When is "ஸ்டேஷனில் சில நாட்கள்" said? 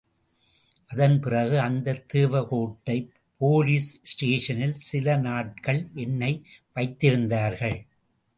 4.01-5.89